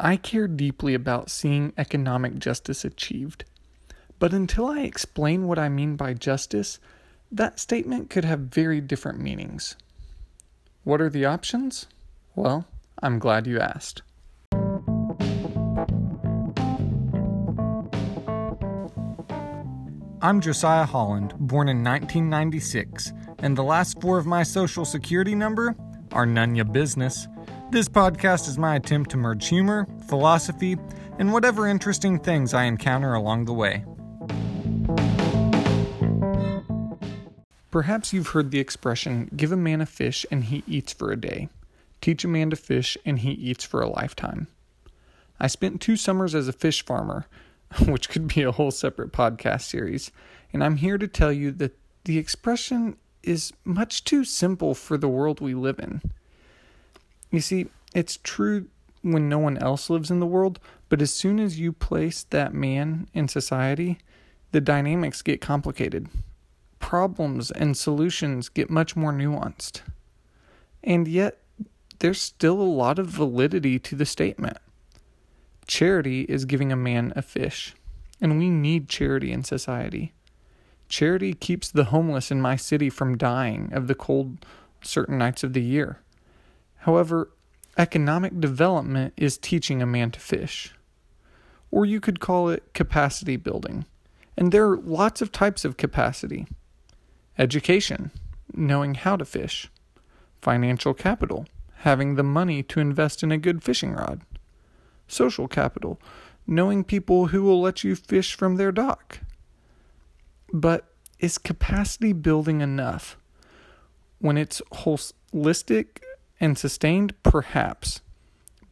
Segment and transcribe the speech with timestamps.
[0.00, 3.44] I care deeply about seeing economic justice achieved.
[4.20, 6.78] But until I explain what I mean by justice,
[7.32, 9.74] that statement could have very different meanings.
[10.84, 11.86] What are the options?
[12.36, 12.66] Well,
[13.02, 14.02] I'm glad you asked.
[20.22, 25.74] I'm Josiah Holland, born in 1996, and the last four of my social security number
[26.12, 27.26] are none your business.
[27.70, 30.78] This podcast is my attempt to merge humor, philosophy,
[31.18, 33.84] and whatever interesting things I encounter along the way.
[37.70, 41.20] Perhaps you've heard the expression give a man a fish and he eats for a
[41.20, 41.50] day,
[42.00, 44.46] teach a man to fish and he eats for a lifetime.
[45.38, 47.26] I spent two summers as a fish farmer,
[47.86, 50.10] which could be a whole separate podcast series,
[50.54, 55.06] and I'm here to tell you that the expression is much too simple for the
[55.06, 56.00] world we live in.
[57.30, 58.68] You see, it's true
[59.02, 60.58] when no one else lives in the world,
[60.88, 63.98] but as soon as you place that man in society,
[64.52, 66.08] the dynamics get complicated.
[66.80, 69.82] Problems and solutions get much more nuanced.
[70.82, 71.38] And yet,
[71.98, 74.58] there's still a lot of validity to the statement.
[75.66, 77.74] Charity is giving a man a fish,
[78.20, 80.12] and we need charity in society.
[80.88, 84.46] Charity keeps the homeless in my city from dying of the cold
[84.82, 85.98] certain nights of the year.
[86.88, 87.28] However,
[87.76, 90.72] economic development is teaching a man to fish.
[91.70, 93.84] Or you could call it capacity building.
[94.38, 96.46] And there are lots of types of capacity
[97.36, 98.10] education,
[98.54, 99.70] knowing how to fish,
[100.40, 101.44] financial capital,
[101.80, 104.22] having the money to invest in a good fishing rod
[105.06, 106.00] social capital,
[106.46, 109.20] knowing people who will let you fish from their dock.
[110.54, 110.86] But
[111.18, 113.18] is capacity building enough?
[114.20, 116.00] When it's holistic
[116.40, 118.00] and sustained, perhaps.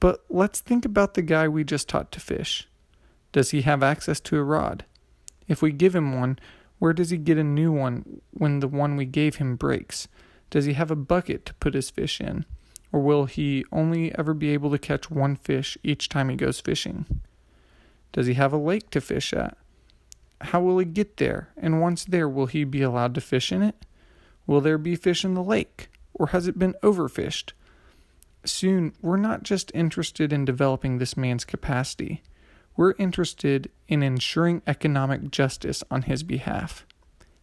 [0.00, 2.68] But let's think about the guy we just taught to fish.
[3.32, 4.84] Does he have access to a rod?
[5.48, 6.38] If we give him one,
[6.78, 10.08] where does he get a new one when the one we gave him breaks?
[10.50, 12.44] Does he have a bucket to put his fish in?
[12.92, 16.60] Or will he only ever be able to catch one fish each time he goes
[16.60, 17.20] fishing?
[18.12, 19.56] Does he have a lake to fish at?
[20.40, 21.48] How will he get there?
[21.56, 23.86] And once there, will he be allowed to fish in it?
[24.46, 25.88] Will there be fish in the lake?
[26.14, 27.52] Or has it been overfished?
[28.46, 32.22] Soon, we're not just interested in developing this man's capacity,
[32.76, 36.86] we're interested in ensuring economic justice on his behalf.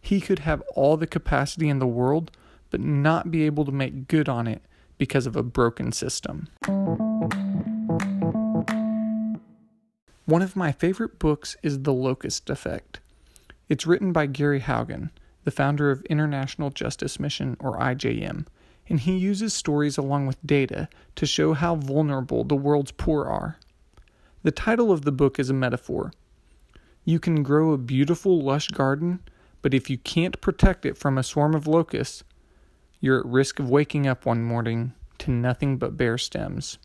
[0.00, 2.30] He could have all the capacity in the world,
[2.70, 4.62] but not be able to make good on it
[4.96, 6.48] because of a broken system.
[10.24, 13.00] One of my favorite books is The Locust Effect.
[13.68, 15.10] It's written by Gary Haugen,
[15.44, 18.46] the founder of International Justice Mission, or IJM,
[18.88, 23.58] and he uses stories along with data to show how vulnerable the world's poor are.
[24.42, 26.12] The title of the book is a metaphor.
[27.04, 29.20] You can grow a beautiful, lush garden,
[29.62, 32.24] but if you can't protect it from a swarm of locusts,
[33.00, 36.78] you're at risk of waking up one morning to nothing but bare stems.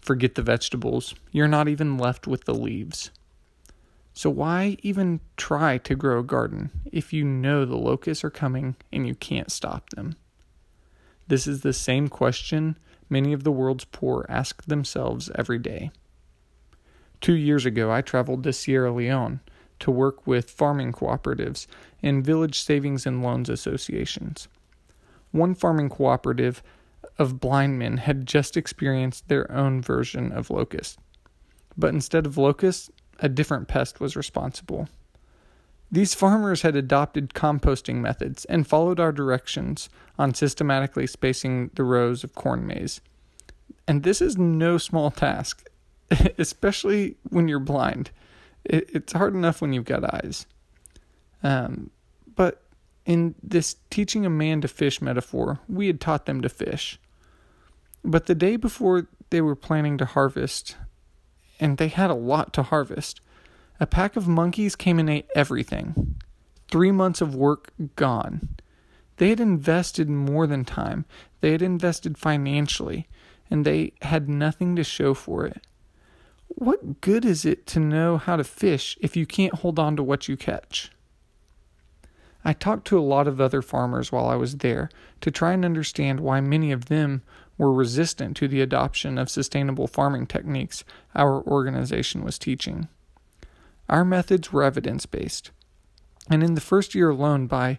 [0.00, 3.10] Forget the vegetables, you're not even left with the leaves.
[4.14, 8.76] So, why even try to grow a garden if you know the locusts are coming
[8.92, 10.16] and you can't stop them?
[11.28, 12.78] This is the same question
[13.10, 15.90] many of the world's poor ask themselves every day.
[17.20, 19.40] Two years ago, I traveled to Sierra Leone
[19.80, 21.66] to work with farming cooperatives
[22.02, 24.48] and village savings and loans associations.
[25.30, 26.62] One farming cooperative
[27.18, 30.98] of blind men had just experienced their own version of locust.
[31.76, 32.90] But instead of locusts,
[33.20, 34.88] a different pest was responsible.
[35.90, 39.88] These farmers had adopted composting methods and followed our directions
[40.18, 43.00] on systematically spacing the rows of corn maize.
[43.86, 45.66] And this is no small task,
[46.38, 48.10] especially when you're blind.
[48.64, 50.46] it's hard enough when you've got eyes.
[51.42, 51.90] Um,
[52.36, 52.62] but
[53.06, 57.00] in this teaching a man to fish metaphor, we had taught them to fish.
[58.04, 60.76] But the day before they were planning to harvest,
[61.58, 63.20] and they had a lot to harvest,
[63.80, 66.16] a pack of monkeys came and ate everything.
[66.70, 68.56] Three months of work gone.
[69.16, 71.04] They had invested more than time,
[71.40, 73.08] they had invested financially,
[73.50, 75.66] and they had nothing to show for it.
[76.48, 80.02] What good is it to know how to fish if you can't hold on to
[80.02, 80.90] what you catch?
[82.44, 84.88] I talked to a lot of other farmers while I was there
[85.20, 87.22] to try and understand why many of them
[87.58, 90.84] were resistant to the adoption of sustainable farming techniques
[91.14, 92.88] our organization was teaching.
[93.88, 95.50] Our methods were evidence based,
[96.30, 97.78] and in the first year alone, by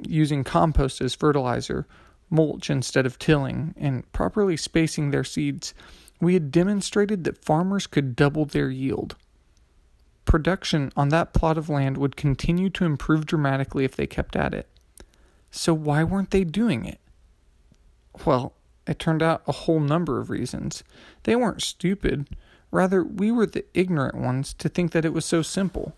[0.00, 1.86] using compost as fertilizer,
[2.30, 5.74] mulch instead of tilling, and properly spacing their seeds,
[6.20, 9.16] we had demonstrated that farmers could double their yield.
[10.24, 14.54] Production on that plot of land would continue to improve dramatically if they kept at
[14.54, 14.68] it.
[15.50, 17.00] So, why weren't they doing it?
[18.24, 18.54] Well,
[18.86, 20.82] it turned out a whole number of reasons.
[21.24, 22.28] They weren't stupid.
[22.72, 25.94] Rather, we were the ignorant ones to think that it was so simple.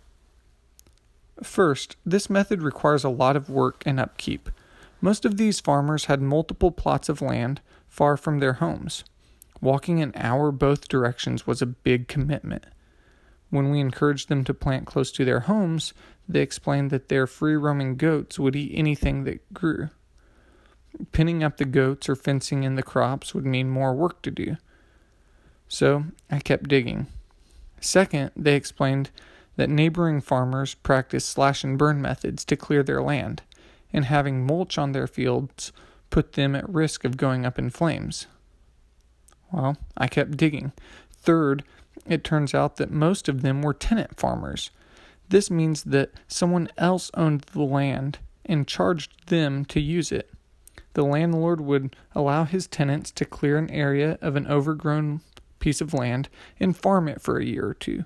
[1.43, 4.51] First, this method requires a lot of work and upkeep.
[5.01, 9.05] Most of these farmers had multiple plots of land far from their homes.
[9.61, 12.67] Walking an hour both directions was a big commitment.
[13.51, 15.95] When we encouraged them to plant close to their homes,
[16.29, 19.91] they explained that their free roaming goats would eat anything that grew.
[21.13, 24.57] Pinning up the goats or fencing in the crops would mean more work to do.
[25.75, 27.09] So I kept digging.
[27.81, 29.11] Second, they explained
[29.57, 33.43] that neighboring farmers practice slash and burn methods to clear their land,
[33.93, 35.73] and having mulch on their fields
[36.11, 38.29] put them at risk of going up in flames.
[39.51, 40.71] Well, I kept digging.
[41.11, 41.65] Third,
[42.07, 44.71] it turns out that most of them were tenant farmers.
[45.29, 50.31] This means that someone else owned the land and charged them to use it
[50.95, 55.21] the landlord would allow his tenants to clear an area of an overgrown
[55.65, 56.29] piece of land
[56.61, 58.05] and farm it for a year or two.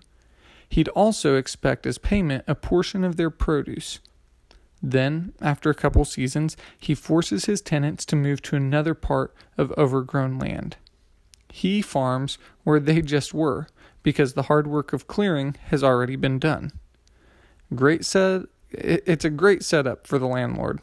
[0.68, 3.98] He'd also expect as payment a portion of their produce.
[4.80, 9.72] Then, after a couple seasons, he forces his tenants to move to another part of
[9.72, 10.76] overgrown land.
[11.48, 13.66] He farms where they just were,
[14.04, 16.70] because the hard work of clearing has already been done.
[17.74, 20.80] Great set it's a great setup for the landlord.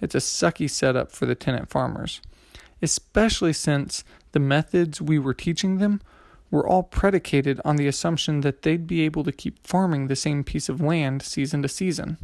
[0.00, 2.20] It's a sucky setup for the tenant farmers,
[2.82, 6.00] especially since the methods we were teaching them
[6.50, 10.44] were all predicated on the assumption that they'd be able to keep farming the same
[10.44, 12.18] piece of land season to season.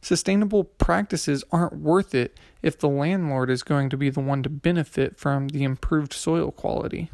[0.00, 4.48] Sustainable practices aren't worth it if the landlord is going to be the one to
[4.48, 7.10] benefit from the improved soil quality.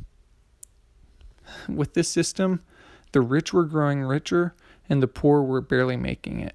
[1.68, 2.62] With this system,
[3.12, 4.54] the rich were growing richer
[4.88, 6.54] and the poor were barely making it.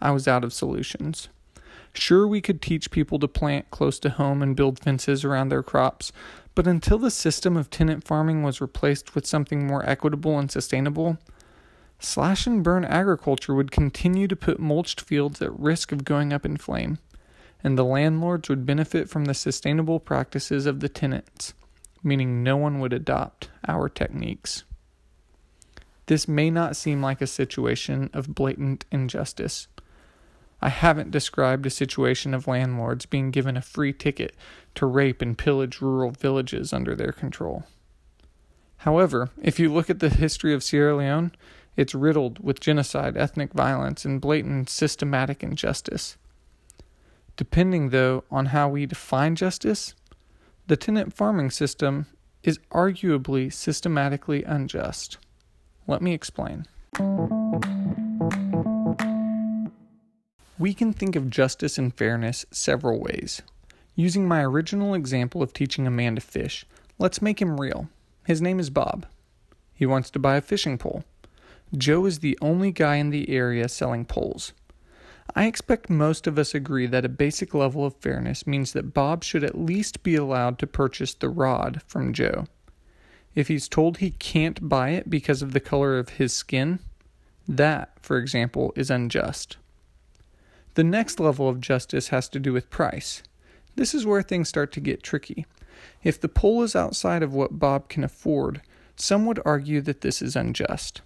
[0.00, 1.28] I was out of solutions.
[1.92, 5.62] Sure, we could teach people to plant close to home and build fences around their
[5.62, 6.12] crops,
[6.54, 11.18] but until the system of tenant farming was replaced with something more equitable and sustainable,
[11.98, 16.46] slash and burn agriculture would continue to put mulched fields at risk of going up
[16.46, 16.98] in flame,
[17.62, 21.54] and the landlords would benefit from the sustainable practices of the tenants,
[22.02, 24.64] meaning no one would adopt our techniques.
[26.06, 29.68] This may not seem like a situation of blatant injustice
[30.62, 34.36] I haven't described a situation of landlords being given a free ticket
[34.74, 37.64] to rape and pillage rural villages under their control.
[38.78, 41.32] However, if you look at the history of Sierra Leone,
[41.76, 46.16] it's riddled with genocide, ethnic violence, and blatant systematic injustice.
[47.36, 49.94] Depending, though, on how we define justice,
[50.66, 52.06] the tenant farming system
[52.42, 55.18] is arguably systematically unjust.
[55.86, 56.66] Let me explain.
[60.60, 63.40] We can think of justice and fairness several ways.
[63.94, 66.66] Using my original example of teaching a man to fish,
[66.98, 67.88] let's make him real.
[68.26, 69.06] His name is Bob.
[69.72, 71.02] He wants to buy a fishing pole.
[71.74, 74.52] Joe is the only guy in the area selling poles.
[75.34, 79.24] I expect most of us agree that a basic level of fairness means that Bob
[79.24, 82.44] should at least be allowed to purchase the rod from Joe.
[83.34, 86.80] If he's told he can't buy it because of the color of his skin,
[87.48, 89.56] that, for example, is unjust.
[90.74, 93.22] The next level of justice has to do with price.
[93.76, 95.46] This is where things start to get tricky.
[96.02, 98.62] If the pole is outside of what Bob can afford,
[98.96, 101.00] some would argue that this is unjust.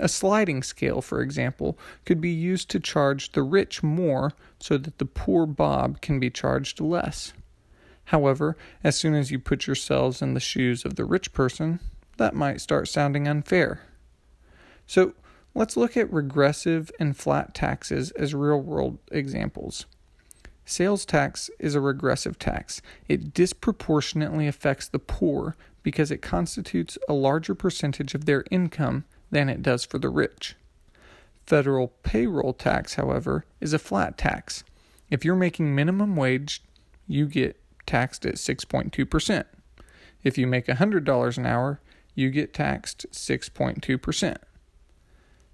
[0.00, 4.98] A sliding scale, for example, could be used to charge the rich more so that
[4.98, 7.32] the poor Bob can be charged less.
[8.06, 11.80] However, as soon as you put yourselves in the shoes of the rich person,
[12.16, 13.82] that might start sounding unfair.
[14.86, 15.14] So,
[15.56, 19.86] Let's look at regressive and flat taxes as real world examples.
[20.66, 22.82] Sales tax is a regressive tax.
[23.08, 29.48] It disproportionately affects the poor because it constitutes a larger percentage of their income than
[29.48, 30.56] it does for the rich.
[31.46, 34.64] Federal payroll tax, however, is a flat tax.
[35.08, 36.62] If you're making minimum wage,
[37.06, 39.44] you get taxed at 6.2%.
[40.24, 41.80] If you make $100 an hour,
[42.14, 44.36] you get taxed 6.2%.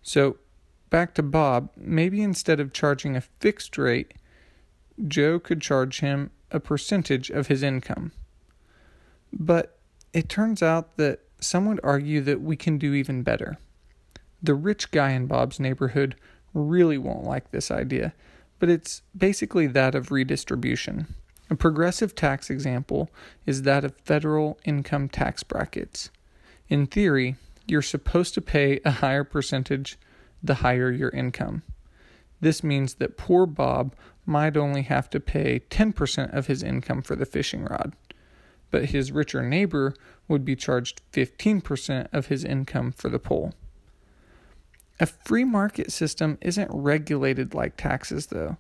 [0.03, 0.39] So,
[0.89, 4.15] back to Bob, maybe instead of charging a fixed rate,
[5.07, 8.13] Joe could charge him a percentage of his income.
[9.33, 9.79] But
[10.13, 13.59] it turns out that some would argue that we can do even better.
[14.43, 16.17] The rich guy in Bob's neighborhood
[16.53, 18.13] really won't like this idea,
[18.59, 21.15] but it's basically that of redistribution.
[21.49, 23.11] A progressive tax example
[23.47, 26.11] is that of federal income tax brackets.
[26.69, 27.37] In theory,
[27.71, 29.99] you're supposed to pay a higher percentage
[30.43, 31.63] the higher your income.
[32.41, 37.17] This means that poor Bob might only have to pay 10% of his income for
[37.17, 37.95] the fishing rod,
[38.71, 39.95] but his richer neighbor
[40.29, 43.53] would be charged 15% of his income for the pole.
[44.99, 48.59] A free market system isn't regulated like taxes, though.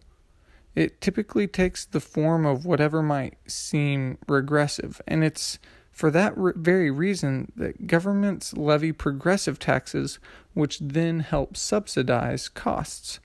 [0.74, 5.58] It typically takes the form of whatever might seem regressive, and it's
[6.00, 10.18] for that re- very reason that governments levy progressive taxes,
[10.54, 13.20] which then help subsidize costs.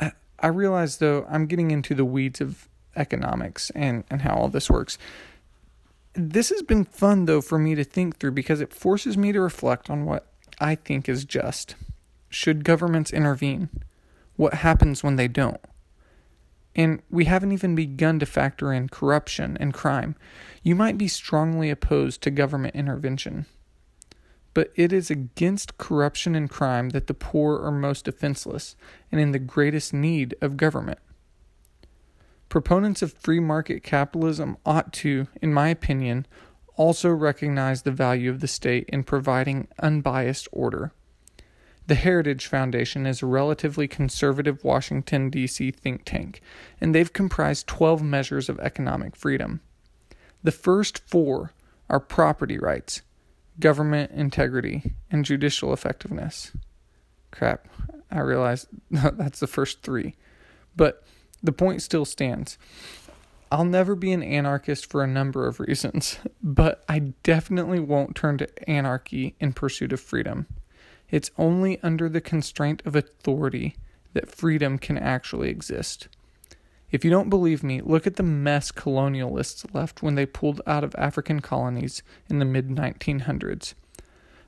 [0.00, 4.48] I, I realize, though, I'm getting into the weeds of economics and, and how all
[4.48, 4.98] this works.
[6.14, 9.40] This has been fun, though, for me to think through because it forces me to
[9.40, 10.26] reflect on what
[10.58, 11.76] I think is just.
[12.30, 13.68] Should governments intervene?
[14.34, 15.60] What happens when they don't?
[16.76, 20.16] And we haven't even begun to factor in corruption and crime.
[20.62, 23.46] You might be strongly opposed to government intervention.
[24.54, 28.76] But it is against corruption and crime that the poor are most defenseless
[29.10, 30.98] and in the greatest need of government.
[32.48, 36.26] Proponents of free market capitalism ought to, in my opinion,
[36.76, 40.92] also recognize the value of the state in providing unbiased order.
[41.86, 45.70] The Heritage Foundation is a relatively conservative Washington, D.C.
[45.70, 46.40] think tank,
[46.80, 49.60] and they've comprised 12 measures of economic freedom.
[50.42, 51.52] The first four
[51.90, 53.02] are property rights,
[53.60, 56.52] government integrity, and judicial effectiveness.
[57.30, 57.68] Crap,
[58.10, 60.14] I realize that's the first three.
[60.74, 61.04] But
[61.42, 62.56] the point still stands.
[63.52, 68.38] I'll never be an anarchist for a number of reasons, but I definitely won't turn
[68.38, 70.46] to anarchy in pursuit of freedom.
[71.14, 73.76] It's only under the constraint of authority
[74.14, 76.08] that freedom can actually exist.
[76.90, 80.82] If you don't believe me, look at the mess colonialists left when they pulled out
[80.82, 83.74] of African colonies in the mid 1900s.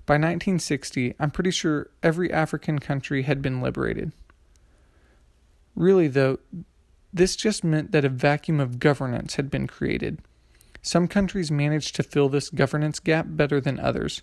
[0.07, 4.11] By 1960, I'm pretty sure every African country had been liberated.
[5.77, 6.41] Really, though,
[7.13, 10.19] this just meant that a vacuum of governance had been created.
[10.83, 14.21] Some countries managed to fill this governance gap better than others,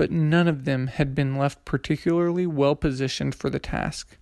[0.00, 4.16] but none of them had been left particularly well positioned for the task.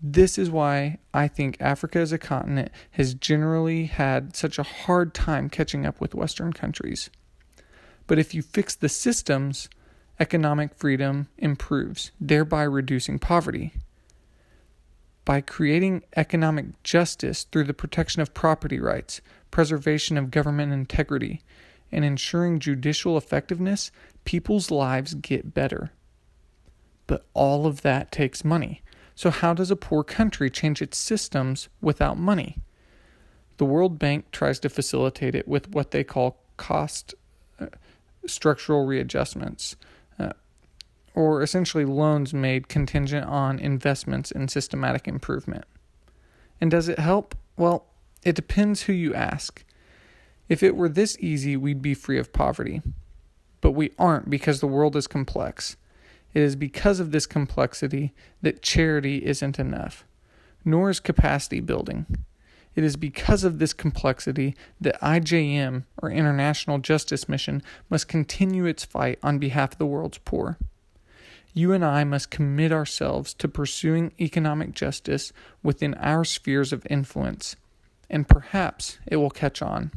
[0.00, 5.12] This is why I think Africa as a continent has generally had such a hard
[5.12, 7.10] time catching up with Western countries.
[8.06, 9.68] But if you fix the systems,
[10.18, 13.74] economic freedom improves, thereby reducing poverty.
[15.26, 21.42] By creating economic justice through the protection of property rights, preservation of government integrity,
[21.90, 23.90] and ensuring judicial effectiveness,
[24.24, 25.90] people's lives get better.
[27.06, 28.82] But all of that takes money.
[29.14, 32.58] So, how does a poor country change its systems without money?
[33.56, 37.14] The World Bank tries to facilitate it with what they call cost
[37.58, 37.66] uh,
[38.26, 39.76] structural readjustments,
[40.18, 40.34] uh,
[41.14, 45.64] or essentially loans made contingent on investments in systematic improvement.
[46.60, 47.34] And does it help?
[47.56, 47.86] Well,
[48.22, 49.64] it depends who you ask.
[50.48, 52.82] If it were this easy, we'd be free of poverty.
[53.60, 55.76] But we aren't because the world is complex.
[56.34, 58.12] It is because of this complexity
[58.42, 60.04] that charity isn't enough,
[60.64, 62.06] nor is capacity building.
[62.74, 68.84] It is because of this complexity that IJM, or International Justice Mission, must continue its
[68.84, 70.58] fight on behalf of the world's poor.
[71.54, 77.56] You and I must commit ourselves to pursuing economic justice within our spheres of influence,
[78.08, 79.90] and perhaps it will catch on.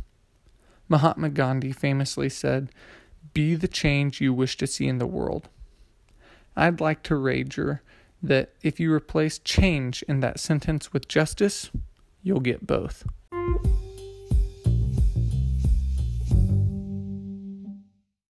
[0.91, 2.69] Mahatma Gandhi famously said,
[3.33, 5.47] Be the change you wish to see in the world.
[6.53, 7.81] I'd like to wager
[8.21, 11.71] that if you replace change in that sentence with justice,
[12.21, 13.05] you'll get both.